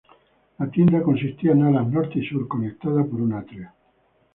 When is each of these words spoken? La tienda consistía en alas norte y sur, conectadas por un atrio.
La 0.57 0.65
tienda 0.67 1.03
consistía 1.03 1.51
en 1.51 1.61
alas 1.61 1.87
norte 1.87 2.17
y 2.17 2.25
sur, 2.27 2.47
conectadas 2.47 3.05
por 3.05 3.21
un 3.21 3.33
atrio. 3.33 3.71